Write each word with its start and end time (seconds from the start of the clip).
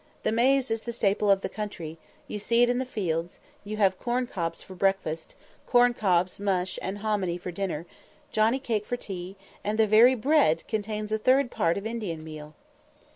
The 0.23 0.31
maize 0.31 0.71
is 0.71 0.81
the 0.81 0.93
staple 0.93 1.29
of 1.29 1.41
the 1.41 1.47
country; 1.47 1.99
you 2.27 2.39
see 2.39 2.63
it 2.63 2.71
in 2.71 2.79
the 2.79 2.87
fields; 2.87 3.39
you 3.63 3.77
have 3.77 3.99
corn 3.99 4.25
cobs 4.25 4.63
for 4.63 4.73
breakfast; 4.73 5.35
corncobs, 5.69 6.39
mush, 6.39 6.79
and 6.81 6.97
hominy 7.05 7.37
for 7.37 7.51
dinner; 7.51 7.85
johnny 8.31 8.57
cake 8.57 8.87
for 8.87 8.97
tea; 8.97 9.35
and 9.63 9.77
the 9.77 9.85
very 9.85 10.15
bread 10.15 10.63
contains 10.67 11.11
a 11.11 11.19
third 11.19 11.51
part 11.51 11.77
of 11.77 11.85
Indian 11.85 12.23
meal! 12.23 12.55